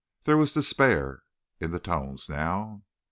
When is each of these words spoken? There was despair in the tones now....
There 0.23 0.35
was 0.35 0.53
despair 0.53 1.21
in 1.59 1.69
the 1.69 1.79
tones 1.79 2.27
now.... 2.27 2.81